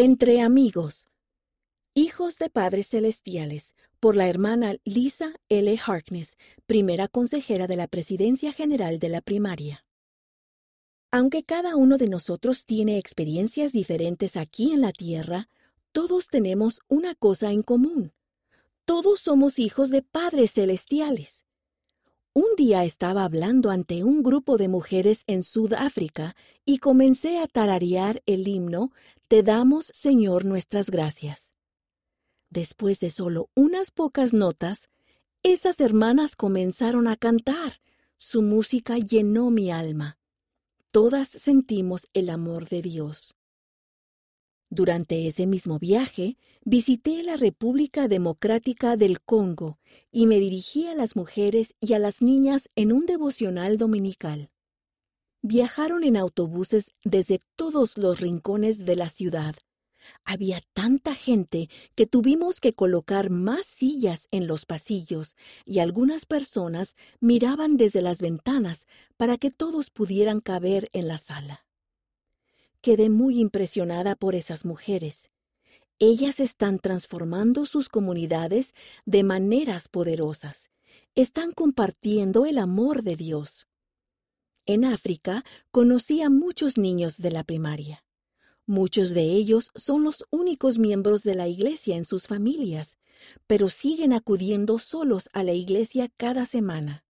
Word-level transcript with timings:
Entre 0.00 0.40
amigos. 0.40 1.08
Hijos 1.92 2.38
de 2.38 2.50
Padres 2.50 2.86
Celestiales, 2.86 3.74
por 3.98 4.14
la 4.14 4.28
hermana 4.28 4.76
Lisa 4.84 5.34
L. 5.48 5.76
Harkness, 5.84 6.38
primera 6.66 7.08
consejera 7.08 7.66
de 7.66 7.74
la 7.74 7.88
Presidencia 7.88 8.52
General 8.52 9.00
de 9.00 9.08
la 9.08 9.20
Primaria. 9.22 9.84
Aunque 11.10 11.42
cada 11.42 11.74
uno 11.74 11.98
de 11.98 12.06
nosotros 12.06 12.64
tiene 12.64 12.96
experiencias 12.96 13.72
diferentes 13.72 14.36
aquí 14.36 14.70
en 14.70 14.82
la 14.82 14.92
Tierra, 14.92 15.48
todos 15.90 16.28
tenemos 16.28 16.78
una 16.86 17.16
cosa 17.16 17.50
en 17.50 17.64
común. 17.64 18.12
Todos 18.84 19.18
somos 19.18 19.58
hijos 19.58 19.90
de 19.90 20.02
Padres 20.02 20.52
Celestiales. 20.52 21.44
Un 22.40 22.54
día 22.56 22.84
estaba 22.84 23.24
hablando 23.24 23.68
ante 23.68 24.04
un 24.04 24.22
grupo 24.22 24.58
de 24.58 24.68
mujeres 24.68 25.24
en 25.26 25.42
Sudáfrica 25.42 26.36
y 26.64 26.78
comencé 26.78 27.40
a 27.40 27.48
tararear 27.48 28.22
el 28.26 28.46
himno 28.46 28.92
Te 29.26 29.42
damos, 29.42 29.90
Señor, 29.92 30.44
nuestras 30.44 30.88
gracias. 30.88 31.50
Después 32.48 33.00
de 33.00 33.10
solo 33.10 33.50
unas 33.56 33.90
pocas 33.90 34.34
notas, 34.34 34.88
esas 35.42 35.80
hermanas 35.80 36.36
comenzaron 36.36 37.08
a 37.08 37.16
cantar. 37.16 37.80
Su 38.18 38.40
música 38.40 38.98
llenó 38.98 39.50
mi 39.50 39.72
alma. 39.72 40.16
Todas 40.92 41.26
sentimos 41.26 42.06
el 42.12 42.30
amor 42.30 42.68
de 42.68 42.82
Dios. 42.82 43.34
Durante 44.70 45.26
ese 45.26 45.46
mismo 45.46 45.78
viaje, 45.78 46.36
visité 46.62 47.22
la 47.22 47.36
República 47.36 48.06
Democrática 48.06 48.96
del 48.98 49.20
Congo 49.20 49.78
y 50.12 50.26
me 50.26 50.38
dirigí 50.38 50.86
a 50.86 50.94
las 50.94 51.16
mujeres 51.16 51.74
y 51.80 51.94
a 51.94 51.98
las 51.98 52.20
niñas 52.20 52.68
en 52.76 52.92
un 52.92 53.06
devocional 53.06 53.78
dominical. 53.78 54.50
Viajaron 55.40 56.04
en 56.04 56.18
autobuses 56.18 56.90
desde 57.02 57.40
todos 57.56 57.96
los 57.96 58.20
rincones 58.20 58.84
de 58.84 58.96
la 58.96 59.08
ciudad. 59.08 59.54
Había 60.24 60.60
tanta 60.74 61.14
gente 61.14 61.70
que 61.94 62.06
tuvimos 62.06 62.60
que 62.60 62.72
colocar 62.74 63.30
más 63.30 63.64
sillas 63.64 64.28
en 64.30 64.46
los 64.46 64.66
pasillos 64.66 65.36
y 65.64 65.78
algunas 65.78 66.26
personas 66.26 66.94
miraban 67.20 67.76
desde 67.76 68.02
las 68.02 68.20
ventanas 68.20 68.86
para 69.16 69.38
que 69.38 69.50
todos 69.50 69.90
pudieran 69.90 70.40
caber 70.40 70.90
en 70.92 71.08
la 71.08 71.18
sala. 71.18 71.67
Quedé 72.80 73.08
muy 73.10 73.40
impresionada 73.40 74.14
por 74.14 74.34
esas 74.34 74.64
mujeres. 74.64 75.30
Ellas 75.98 76.38
están 76.38 76.78
transformando 76.78 77.66
sus 77.66 77.88
comunidades 77.88 78.74
de 79.04 79.24
maneras 79.24 79.88
poderosas. 79.88 80.70
Están 81.16 81.50
compartiendo 81.52 82.46
el 82.46 82.56
amor 82.56 83.02
de 83.02 83.16
Dios. 83.16 83.66
En 84.64 84.84
África 84.84 85.44
conocí 85.72 86.22
a 86.22 86.30
muchos 86.30 86.78
niños 86.78 87.16
de 87.16 87.32
la 87.32 87.42
primaria. 87.42 88.04
Muchos 88.64 89.10
de 89.10 89.22
ellos 89.22 89.72
son 89.74 90.04
los 90.04 90.26
únicos 90.30 90.78
miembros 90.78 91.22
de 91.24 91.34
la 91.34 91.48
iglesia 91.48 91.96
en 91.96 92.04
sus 92.04 92.26
familias, 92.26 92.98
pero 93.46 93.70
siguen 93.70 94.12
acudiendo 94.12 94.78
solos 94.78 95.30
a 95.32 95.42
la 95.42 95.54
iglesia 95.54 96.08
cada 96.16 96.46
semana. 96.46 97.04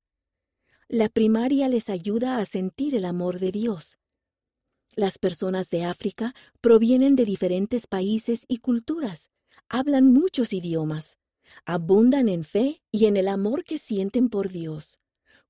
La 0.86 1.10
primaria 1.10 1.68
les 1.68 1.90
ayuda 1.90 2.38
a 2.38 2.44
sentir 2.46 2.94
el 2.94 3.04
amor 3.04 3.40
de 3.40 3.52
Dios, 3.52 3.97
las 4.98 5.16
personas 5.16 5.70
de 5.70 5.84
África 5.84 6.34
provienen 6.60 7.14
de 7.14 7.24
diferentes 7.24 7.86
países 7.86 8.44
y 8.48 8.58
culturas, 8.58 9.30
hablan 9.68 10.12
muchos 10.12 10.52
idiomas, 10.52 11.18
abundan 11.64 12.28
en 12.28 12.42
fe 12.42 12.82
y 12.90 13.06
en 13.06 13.16
el 13.16 13.28
amor 13.28 13.62
que 13.62 13.78
sienten 13.78 14.28
por 14.28 14.48
Dios. 14.48 14.98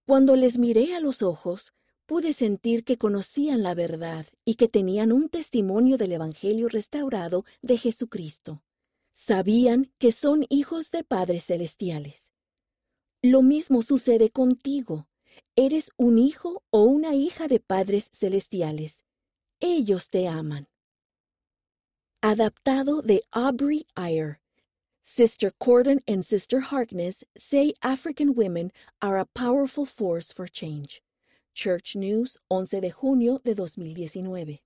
Cuando 0.04 0.36
les 0.36 0.58
miré 0.58 0.94
a 0.94 1.00
los 1.00 1.22
ojos, 1.22 1.72
pude 2.04 2.34
sentir 2.34 2.84
que 2.84 2.98
conocían 2.98 3.62
la 3.62 3.74
verdad 3.74 4.26
y 4.44 4.56
que 4.56 4.69
tenían 4.69 5.12
un 5.12 5.30
testimonio 5.30 5.96
del 5.96 6.12
Evangelio 6.12 6.69
restaurado 6.69 7.46
de 7.62 7.78
Jesucristo. 7.78 8.62
Sabían 9.14 9.91
que 9.96 10.12
son 10.12 10.44
hijos 10.50 10.91
de 10.91 11.04
padres 11.04 11.46
celestiales. 11.46 12.34
Lo 13.22 13.41
mismo 13.41 13.80
sucede 13.80 14.28
contigo. 14.28 15.09
Eres 15.56 15.91
un 15.97 16.19
hijo 16.19 16.62
o 16.69 16.82
una 16.82 17.15
hija 17.15 17.48
de 17.48 17.60
padres 17.60 18.10
celestiales 18.12 19.06
ellos 19.62 20.08
te 20.08 20.26
aman. 20.26 20.66
Adaptado 22.22 23.04
de 23.04 23.22
Aubrey 23.32 23.86
Ayer. 23.96 24.38
Sister 25.02 25.52
Corden 25.60 26.00
and 26.06 26.24
Sister 26.24 26.60
Harkness 26.60 27.24
say 27.38 27.72
African 27.82 28.34
women 28.34 28.70
are 29.00 29.18
a 29.18 29.24
powerful 29.24 29.86
force 29.86 30.32
for 30.32 30.47
change. 30.47 31.00
Church 31.54 31.97
News, 31.97 32.36
11 32.50 32.80
de 32.80 32.91
junio 32.91 33.38
de 33.44 33.54
2019. 33.54 34.60